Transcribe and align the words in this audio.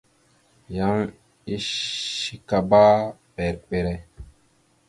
Yan 0.77 0.99
eshekabámber 1.55 3.55
mbere. 3.65 3.93